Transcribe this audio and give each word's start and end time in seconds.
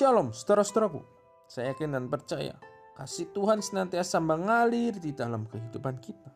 Shalom, 0.00 0.32
saudara-saudaraku. 0.32 1.04
Saya 1.44 1.76
yakin 1.76 1.92
dan 1.92 2.08
percaya 2.08 2.56
kasih 2.96 3.36
Tuhan 3.36 3.60
senantiasa 3.60 4.16
mengalir 4.16 4.96
di 4.96 5.12
dalam 5.12 5.44
kehidupan 5.44 6.00
kita. 6.00 6.32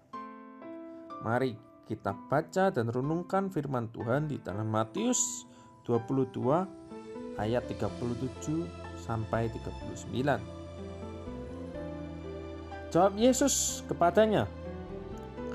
Mari 1.24 1.56
kita 1.88 2.12
baca 2.28 2.68
dan 2.68 2.92
renungkan 2.92 3.48
firman 3.48 3.88
Tuhan 3.88 4.28
di 4.28 4.36
dalam 4.44 4.68
Matius 4.68 5.48
22 5.88 7.40
ayat 7.40 7.64
37 7.64 8.68
sampai 9.00 9.48
39. 9.48 10.12
Jawab 12.92 13.16
Yesus 13.16 13.80
kepadanya, 13.88 14.44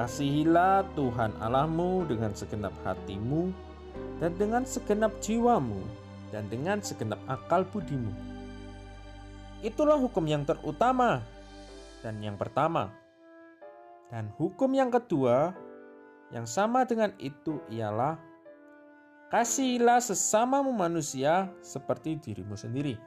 Kasihilah 0.01 0.81
Tuhan 0.97 1.37
Allahmu 1.37 2.09
dengan 2.09 2.33
segenap 2.33 2.73
hatimu 2.81 3.53
dan 4.17 4.33
dengan 4.33 4.65
segenap 4.65 5.13
jiwamu 5.21 5.77
dan 6.29 6.47
dengan 6.47 6.81
segenap 6.81 7.19
akal 7.29 7.65
budimu. 7.65 8.13
Itulah 9.59 9.99
hukum 9.99 10.23
yang 10.23 10.47
terutama 10.47 11.19
dan 11.99 12.21
yang 12.23 12.39
pertama. 12.39 12.93
Dan 14.09 14.31
hukum 14.41 14.73
yang 14.73 14.89
kedua 14.89 15.53
yang 16.33 16.45
sama 16.45 16.85
dengan 16.85 17.13
itu 17.21 17.61
ialah 17.69 18.17
kasihilah 19.29 20.01
sesamamu 20.01 20.73
manusia 20.73 21.49
seperti 21.61 22.17
dirimu 22.17 22.57
sendiri. 22.57 22.97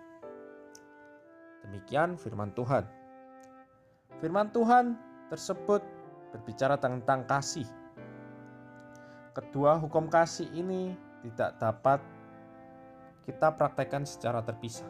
Demikian 1.67 2.19
firman 2.19 2.55
Tuhan. 2.55 2.87
Firman 4.23 4.51
Tuhan 4.55 4.95
tersebut 5.31 5.83
berbicara 6.31 6.79
tentang 6.79 7.27
kasih. 7.27 7.67
Kedua 9.33 9.81
hukum 9.81 10.07
kasih 10.13 10.47
ini 10.53 10.95
tidak 11.25 11.57
dapat 11.59 11.99
kita 13.23 13.55
praktekkan 13.55 14.03
secara 14.03 14.43
terpisah. 14.43 14.89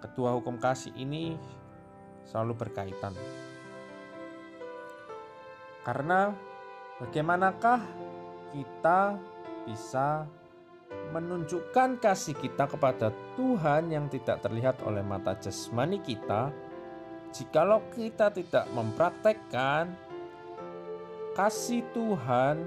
Kedua 0.00 0.32
hukum 0.32 0.56
kasih 0.56 0.96
ini 0.96 1.36
selalu 2.24 2.56
berkaitan. 2.56 3.12
Karena 5.84 6.32
bagaimanakah 7.00 7.80
kita 8.52 9.16
bisa 9.68 10.24
menunjukkan 11.12 12.00
kasih 12.00 12.36
kita 12.36 12.66
kepada 12.66 13.12
Tuhan 13.36 13.90
yang 13.92 14.06
tidak 14.10 14.42
terlihat 14.42 14.82
oleh 14.86 15.02
mata 15.02 15.34
jasmani 15.38 16.02
kita 16.02 16.50
jikalau 17.30 17.82
kita 17.94 18.30
tidak 18.34 18.66
mempraktekkan 18.74 19.94
kasih 21.34 21.86
Tuhan 21.94 22.66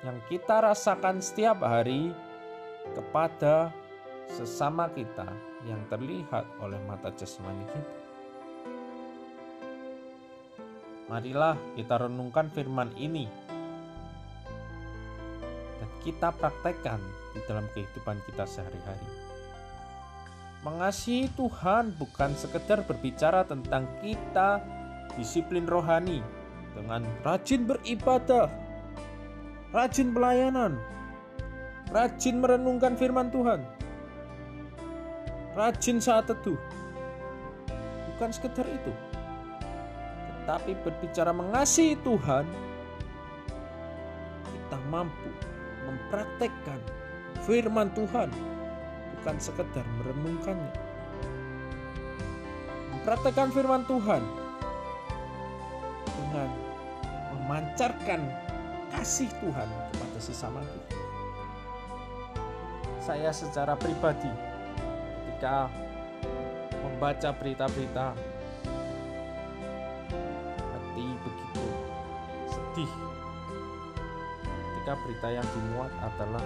yang 0.00 0.18
kita 0.32 0.64
rasakan 0.64 1.20
setiap 1.20 1.60
hari 1.60 2.12
kepada 2.94 3.72
sesama 4.30 4.90
kita 4.92 5.26
yang 5.66 5.80
terlihat 5.90 6.46
oleh 6.62 6.78
mata 6.86 7.10
jasmani 7.14 7.66
kita. 7.66 7.94
Marilah 11.06 11.54
kita 11.78 12.02
renungkan 12.02 12.50
firman 12.50 12.90
ini 12.98 13.30
dan 15.78 15.90
kita 16.02 16.34
praktekkan 16.34 16.98
di 17.30 17.40
dalam 17.46 17.66
kehidupan 17.70 18.18
kita 18.26 18.42
sehari-hari. 18.42 19.06
Mengasihi 20.66 21.30
Tuhan 21.38 21.94
bukan 21.94 22.34
sekedar 22.34 22.82
berbicara 22.82 23.46
tentang 23.46 23.86
kita 24.02 24.58
disiplin 25.14 25.62
rohani 25.62 26.18
dengan 26.74 27.06
rajin 27.22 27.70
beribadah, 27.70 28.50
rajin 29.70 30.10
pelayanan, 30.10 30.74
rajin 31.90 32.42
merenungkan 32.42 32.98
firman 32.98 33.30
Tuhan, 33.30 33.62
rajin 35.54 36.02
saat 36.02 36.26
teduh. 36.26 36.58
Bukan 38.14 38.30
sekedar 38.32 38.64
itu, 38.64 38.92
tetapi 40.42 40.72
berbicara 40.82 41.30
mengasihi 41.36 42.00
Tuhan, 42.00 42.48
kita 44.46 44.78
mampu 44.88 45.30
mempraktekkan 45.84 46.80
firman 47.44 47.92
Tuhan, 47.92 48.32
bukan 49.18 49.36
sekedar 49.38 49.84
merenungkannya. 50.02 50.72
Mempraktekkan 52.96 53.54
firman 53.54 53.86
Tuhan 53.86 54.22
dengan 56.18 56.50
memancarkan 57.36 58.20
kasih 58.90 59.30
Tuhan 59.38 59.68
kepada 59.94 60.18
sesama 60.18 60.58
kita 60.64 60.95
saya 63.06 63.30
secara 63.30 63.78
pribadi. 63.78 64.26
Ketika 65.22 65.70
membaca 66.82 67.30
berita-berita 67.38 68.18
hati 70.58 71.06
begitu 71.22 71.66
sedih. 72.50 72.92
Ketika 74.42 74.92
berita 75.06 75.28
yang 75.30 75.46
dimuat 75.54 75.92
adalah 76.02 76.42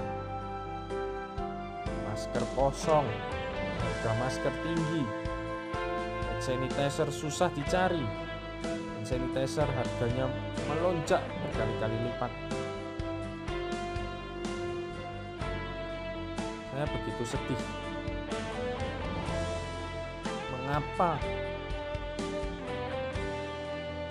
masker 2.12 2.44
kosong 2.53 3.09
harga 3.81 4.12
masker 4.21 4.53
tinggi 4.60 5.04
hand 6.28 6.42
sanitizer 6.42 7.09
susah 7.09 7.48
dicari 7.56 8.03
hand 8.03 9.06
sanitizer 9.06 9.65
harganya 9.65 10.28
melonjak 10.69 11.22
berkali-kali 11.22 11.97
lipat 12.10 12.32
saya 16.70 16.86
begitu 16.86 17.22
sedih. 17.26 17.62
Mengapa 20.54 21.19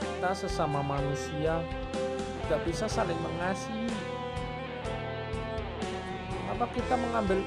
kita 0.03 0.31
sesama 0.35 0.83
manusia 0.83 1.63
tidak 2.43 2.61
bisa 2.67 2.85
saling 2.91 3.15
mengasihi? 3.23 3.87
Apa 6.51 6.67
kita 6.75 6.99
mengambil 6.99 7.39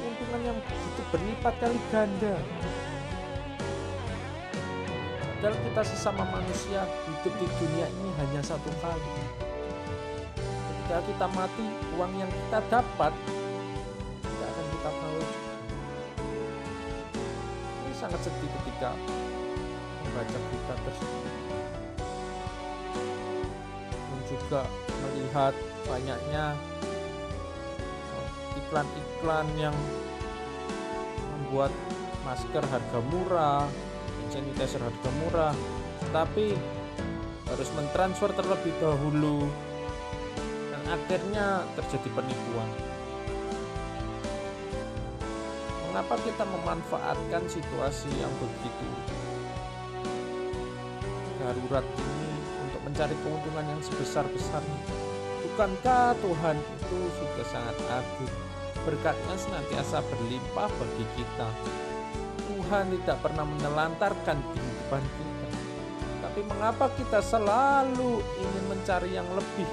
keuntungan 0.00 0.40
yang 0.40 0.58
begitu 0.64 1.00
berlipat 1.12 1.54
kali 1.60 1.78
ganda? 1.92 2.40
Padahal 5.20 5.56
kita 5.68 5.82
sesama 5.84 6.24
manusia 6.32 6.88
hidup 7.04 7.34
di 7.36 7.46
dunia 7.60 7.86
ini 7.92 8.08
hanya 8.24 8.40
satu 8.40 8.72
kali. 8.80 9.12
Ketika 10.40 11.04
kita 11.04 11.26
mati, 11.36 11.66
uang 12.00 12.12
yang 12.16 12.30
kita 12.32 12.58
dapat 12.72 13.12
sangat 18.16 18.32
sedih 18.32 18.48
ketika 18.48 18.90
membaca 20.00 20.36
berita 20.40 20.74
tersebut 20.88 21.24
dan 23.92 24.20
juga 24.24 24.62
melihat 25.04 25.54
banyaknya 25.84 26.44
iklan-iklan 28.56 29.46
yang 29.60 29.76
membuat 31.36 31.68
masker 32.24 32.64
harga 32.64 32.98
murah, 33.12 33.68
sanitizer 34.32 34.80
harga 34.80 35.10
murah, 35.20 35.54
tetapi 36.08 36.56
harus 37.52 37.68
mentransfer 37.76 38.32
terlebih 38.32 38.72
dahulu 38.80 39.44
dan 40.72 40.82
akhirnya 40.88 41.68
terjadi 41.76 42.08
penipuan. 42.16 42.95
Kenapa 45.96 46.20
kita 46.28 46.44
memanfaatkan 46.44 47.48
situasi 47.48 48.12
yang 48.20 48.28
begitu 48.36 48.84
darurat 51.40 51.88
ini 51.88 52.36
untuk 52.68 52.84
mencari 52.84 53.16
keuntungan 53.24 53.64
yang 53.64 53.80
sebesar-besarnya? 53.80 54.80
Bukankah 55.40 56.12
Tuhan 56.20 56.60
itu 56.60 57.00
sudah 57.16 57.46
sangat 57.48 57.76
adil? 57.88 58.28
Berkatnya 58.84 59.40
senantiasa 59.40 60.04
berlimpah 60.04 60.68
bagi 60.68 61.06
kita. 61.16 61.48
Tuhan 62.44 62.92
tidak 63.00 63.18
pernah 63.24 63.48
menelantarkan 63.48 64.36
kehidupan 64.52 65.00
kita. 65.00 65.48
Tapi 66.28 66.40
mengapa 66.44 66.92
kita 66.92 67.24
selalu 67.24 68.20
ingin 68.20 68.64
mencari 68.68 69.16
yang 69.16 69.28
lebih 69.32 69.70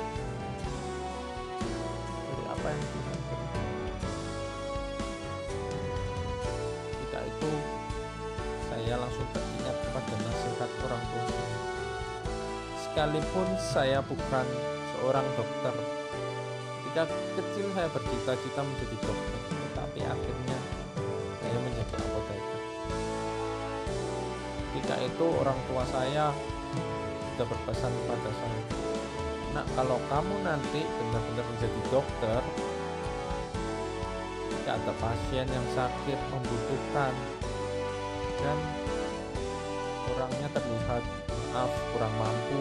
dari 2.32 2.44
apa 2.48 2.68
yang 2.72 2.84
Tuhan 2.96 3.03
Sekalipun 12.94 13.50
saya 13.58 14.06
bukan 14.06 14.46
seorang 14.94 15.26
dokter, 15.34 15.74
ketika 16.78 17.10
kecil 17.10 17.66
saya 17.74 17.90
bercita-cita 17.90 18.62
menjadi 18.62 18.98
dokter, 19.02 19.40
tetapi 19.50 20.00
akhirnya 20.06 20.58
saya 21.42 21.58
menjadi 21.58 21.94
apoteker. 21.98 22.62
Ketika 24.70 24.96
itu 25.10 25.26
orang 25.26 25.58
tua 25.66 25.84
saya 25.90 26.38
sudah 27.34 27.48
berpesan 27.50 27.90
kepada 27.90 28.30
saya, 28.30 28.62
nak 29.58 29.66
kalau 29.74 29.98
kamu 30.14 30.36
nanti 30.46 30.86
benar-benar 30.86 31.46
menjadi 31.50 31.80
dokter, 31.90 32.42
ketika 34.54 34.78
ada 34.78 34.94
pasien 35.02 35.50
yang 35.50 35.68
sakit 35.74 36.20
membutuhkan 36.30 37.14
dan 38.38 38.58
orangnya 40.14 40.46
terlihat 40.54 41.23
maaf 41.54 41.70
kurang 41.94 42.14
mampu. 42.18 42.60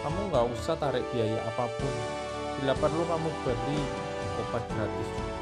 Kamu 0.00 0.32
nggak 0.32 0.46
usah 0.56 0.74
tarik 0.80 1.04
biaya 1.12 1.36
apa 1.44 1.68
pun. 1.68 1.94
Bila 2.60 2.72
perlu 2.80 3.04
kamu 3.04 3.28
beri 3.44 3.80
obat 4.40 4.64
gratis 4.72 5.08
juga. 5.12 5.36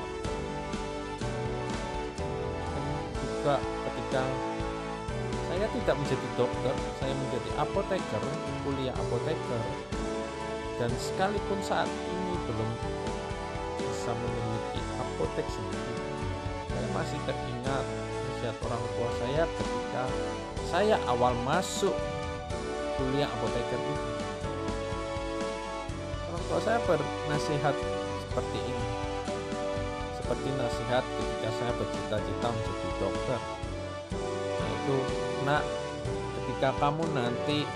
Dan 2.50 2.84
juga 3.22 3.56
ketika 3.62 4.22
saya 5.46 5.66
tidak 5.70 5.96
menjadi 6.02 6.28
dokter 6.34 6.74
saya 6.98 7.14
menjadi 7.14 7.50
apoteker 7.62 8.22
kuliah 8.66 8.94
apoteker. 8.98 9.62
Dan 10.78 10.90
sekalipun 10.98 11.58
saat 11.62 11.90
ini 11.90 12.34
belum 12.46 12.70
bisa 13.78 14.14
memiliki 14.14 14.78
apotek 14.98 15.46
sendiri 15.50 15.98
saya 16.68 16.88
masih 16.94 17.18
teringat 17.26 17.86
nasihat 18.38 18.54
orang 18.70 18.82
tua 18.94 19.10
saya 19.18 19.42
ketika 19.50 20.02
saya 20.70 20.96
awal 21.10 21.34
masuk 21.42 21.90
kuliah 22.94 23.26
apoteker 23.26 23.82
itu. 23.82 24.10
Orang 26.30 26.42
tua 26.46 26.60
saya 26.62 26.78
bernasihat 26.86 27.74
seperti 28.22 28.58
ini. 28.62 28.88
Seperti 30.22 30.48
nasihat 30.54 31.02
ketika 31.02 31.48
saya 31.50 31.72
bercita-cita 31.82 32.46
menjadi 32.54 32.88
dokter. 33.02 33.40
Yaitu 34.54 34.96
nak 35.42 35.66
ketika 36.38 36.70
kamu 36.78 37.10
nanti 37.18 37.66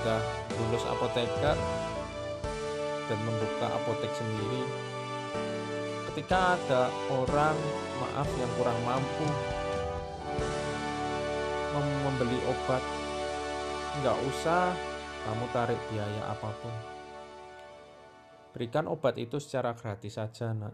sudah 0.00 0.24
lulus 0.56 0.84
apoteker 0.88 1.56
dan 3.12 3.18
membuka 3.28 3.66
apotek 3.76 4.12
sendiri 4.16 4.64
ketika 6.16 6.56
ada 6.56 6.88
orang 7.12 7.52
maaf 8.00 8.24
yang 8.40 8.48
kurang 8.56 8.80
mampu 8.88 9.28
membeli 12.08 12.40
obat 12.48 12.80
nggak 14.00 14.16
usah 14.24 14.72
kamu 15.28 15.44
tarik 15.52 15.76
biaya 15.92 16.32
apa 16.32 16.48
pun. 16.64 16.72
Berikan 18.56 18.88
obat 18.88 19.20
itu 19.20 19.36
secara 19.36 19.76
gratis 19.76 20.16
saja 20.16 20.56
nak. 20.56 20.72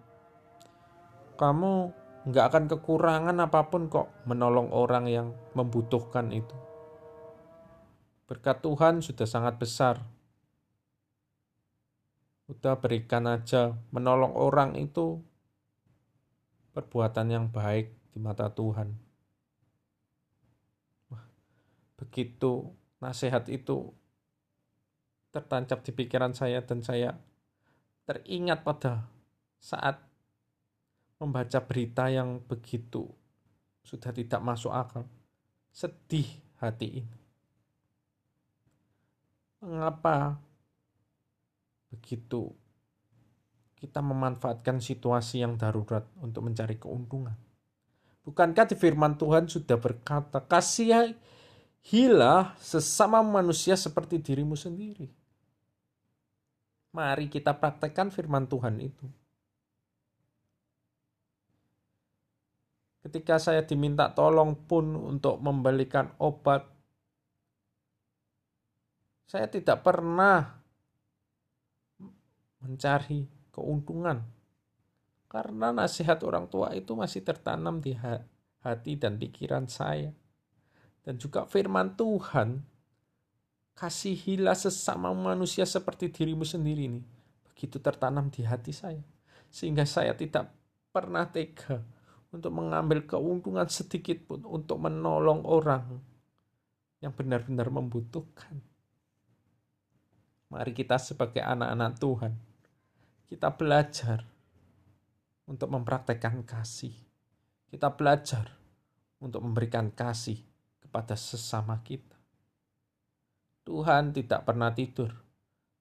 Kamu 1.35 1.91
nggak 2.31 2.47
akan 2.47 2.65
kekurangan 2.71 3.35
apa 3.43 3.67
pun 3.67 3.91
kok 3.91 4.15
menolong 4.31 4.71
orang 4.71 5.11
yang 5.11 5.35
membutuhkan 5.59 6.31
itu. 6.31 6.55
Berkat 8.31 8.63
Tuhan 8.63 9.03
sudah 9.03 9.27
sangat 9.27 9.59
besar. 9.59 9.99
Udah 12.47 12.79
berikan 12.79 13.27
aja 13.27 13.75
menolong 13.91 14.39
orang 14.39 14.79
itu 14.79 15.32
perbuatan 16.73 17.29
yang 17.29 17.47
baik 17.53 17.93
di 18.13 18.19
mata 18.21 18.49
Tuhan 18.53 18.93
begitu 22.03 22.75
nasihat 22.99 23.47
itu 23.47 23.95
tertancap 25.33 25.81
di 25.87 25.95
pikiran 25.95 26.35
saya 26.35 26.61
dan 26.61 26.85
saya 26.85 27.15
teringat 28.05 28.67
pada 28.67 29.07
saat 29.63 30.03
membaca 31.23 31.63
berita 31.63 32.11
yang 32.11 32.43
begitu 32.43 33.07
sudah 33.87 34.11
tidak 34.11 34.43
masuk 34.43 34.75
akal. 34.75 35.07
Sedih 35.71 36.27
hati 36.59 37.03
ini. 37.03 37.17
Mengapa 39.63 40.43
begitu 41.95 42.51
kita 43.83 43.99
memanfaatkan 43.99 44.79
situasi 44.79 45.43
yang 45.43 45.59
darurat 45.59 46.07
untuk 46.23 46.47
mencari 46.47 46.79
keuntungan? 46.79 47.35
Bukankah 48.23 48.71
di 48.71 48.79
firman 48.79 49.19
Tuhan 49.19 49.51
sudah 49.51 49.75
berkata, 49.75 50.39
kasihilah 50.39 51.19
sesama 52.63 53.19
manusia 53.27 53.75
seperti 53.75 54.23
dirimu 54.23 54.55
sendiri. 54.55 55.11
Mari 56.95 57.27
kita 57.27 57.51
praktekkan 57.59 58.15
firman 58.15 58.47
Tuhan 58.47 58.79
itu. 58.79 59.11
ketika 63.03 63.37
saya 63.43 63.67
diminta 63.67 64.15
tolong 64.15 64.55
pun 64.55 64.95
untuk 64.95 65.43
membelikan 65.43 66.15
obat, 66.23 66.65
saya 69.27 69.51
tidak 69.51 69.83
pernah 69.83 70.63
mencari 72.63 73.27
keuntungan 73.53 74.25
karena 75.33 75.73
nasihat 75.73 76.21
orang 76.29 76.45
tua 76.45 76.77
itu 76.77 76.93
masih 76.93 77.25
tertanam 77.25 77.81
di 77.81 77.97
hati 78.61 79.01
dan 79.01 79.17
pikiran 79.17 79.65
saya. 79.65 80.13
Dan 81.01 81.17
juga 81.17 81.49
firman 81.49 81.97
Tuhan, 81.97 82.61
kasihilah 83.73 84.53
sesama 84.53 85.09
manusia 85.17 85.65
seperti 85.65 86.13
dirimu 86.13 86.45
sendiri 86.45 86.85
ini. 86.85 87.01
Begitu 87.49 87.81
tertanam 87.81 88.29
di 88.29 88.45
hati 88.45 88.77
saya. 88.77 89.01
Sehingga 89.49 89.89
saya 89.89 90.13
tidak 90.13 90.53
pernah 90.93 91.25
tega 91.25 91.81
untuk 92.29 92.53
mengambil 92.53 93.09
keuntungan 93.09 93.65
sedikit 93.73 94.21
pun 94.29 94.45
untuk 94.45 94.85
menolong 94.85 95.49
orang 95.49 95.97
yang 97.01 97.17
benar-benar 97.17 97.73
membutuhkan. 97.73 98.61
Mari 100.53 100.77
kita 100.77 101.01
sebagai 101.01 101.41
anak-anak 101.41 101.97
Tuhan, 101.97 102.33
kita 103.33 103.49
belajar 103.49 104.29
untuk 105.49 105.73
mempraktekkan 105.73 106.45
kasih. 106.45 106.93
Kita 107.65 107.89
belajar 107.97 108.53
untuk 109.25 109.41
memberikan 109.41 109.89
kasih 109.89 110.37
kepada 110.77 111.17
sesama 111.17 111.81
kita. 111.81 112.13
Tuhan 113.65 114.13
tidak 114.13 114.45
pernah 114.45 114.69
tidur. 114.77 115.17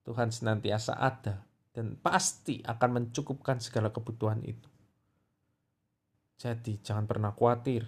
Tuhan 0.00 0.32
senantiasa 0.32 0.96
ada 0.96 1.44
dan 1.76 2.00
pasti 2.00 2.64
akan 2.64 2.90
mencukupkan 3.12 3.60
segala 3.60 3.92
kebutuhan 3.92 4.40
itu. 4.48 4.72
Jadi 6.40 6.80
jangan 6.80 7.04
pernah 7.04 7.36
khawatir. 7.36 7.84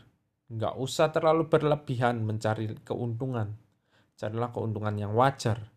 Nggak 0.52 0.76
usah 0.76 1.08
terlalu 1.08 1.48
berlebihan 1.48 2.20
mencari 2.20 2.68
keuntungan. 2.84 3.56
Carilah 4.12 4.52
keuntungan 4.52 4.92
yang 5.00 5.16
wajar. 5.16 5.72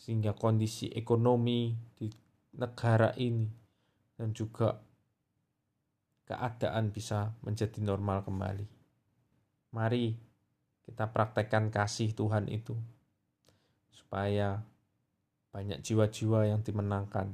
Sehingga 0.00 0.32
kondisi 0.32 0.88
ekonomi 0.88 1.76
di 1.92 2.08
negara 2.60 3.16
ini. 3.16 3.48
Dan 4.20 4.36
juga 4.36 4.76
keadaan 6.28 6.92
bisa 6.92 7.32
menjadi 7.40 7.80
normal 7.80 8.20
kembali. 8.20 8.68
Mari 9.72 10.12
kita 10.84 11.08
praktekkan 11.08 11.72
kasih 11.72 12.12
Tuhan 12.12 12.52
itu. 12.52 12.76
Supaya 13.88 14.60
banyak 15.56 15.80
jiwa-jiwa 15.80 16.52
yang 16.52 16.60
dimenangkan. 16.60 17.32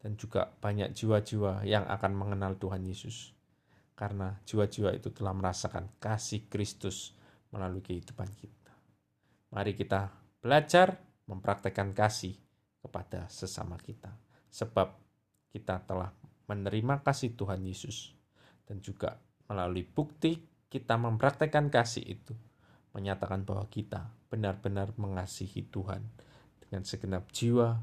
Dan 0.00 0.16
juga 0.16 0.48
banyak 0.64 0.96
jiwa-jiwa 0.96 1.68
yang 1.68 1.84
akan 1.84 2.12
mengenal 2.16 2.56
Tuhan 2.56 2.80
Yesus. 2.88 3.36
Karena 3.92 4.40
jiwa-jiwa 4.48 4.96
itu 4.96 5.12
telah 5.12 5.36
merasakan 5.36 5.92
kasih 6.00 6.48
Kristus 6.48 7.12
melalui 7.52 7.84
kehidupan 7.84 8.32
kita. 8.40 8.72
Mari 9.52 9.76
kita 9.76 10.08
belajar 10.40 10.96
mempraktekkan 11.28 11.92
kasih 11.92 12.38
kepada 12.80 13.28
sesama 13.28 13.76
kita, 13.76 14.08
sebab 14.50 14.98
kita 15.50 15.82
telah 15.86 16.10
menerima 16.50 17.06
kasih 17.06 17.34
Tuhan 17.38 17.62
Yesus, 17.62 18.14
dan 18.66 18.82
juga 18.82 19.18
melalui 19.46 19.86
bukti 19.86 20.38
kita 20.70 20.98
mempraktekkan 20.98 21.70
kasih 21.70 22.06
itu, 22.06 22.34
menyatakan 22.94 23.42
bahwa 23.46 23.66
kita 23.70 24.10
benar-benar 24.30 24.94
mengasihi 24.98 25.66
Tuhan 25.70 26.02
dengan 26.62 26.82
segenap 26.86 27.30
jiwa, 27.34 27.78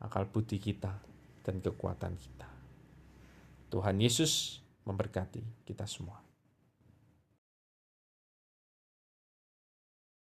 akal 0.00 0.28
budi 0.28 0.60
kita, 0.60 0.96
dan 1.44 1.60
kekuatan 1.64 2.16
kita. 2.16 2.48
Tuhan 3.72 3.96
Yesus 4.00 4.60
memberkati 4.84 5.64
kita 5.64 5.88
semua. 5.88 6.29